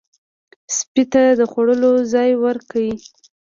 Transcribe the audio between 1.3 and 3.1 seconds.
د خوړلو ځای ورکړئ.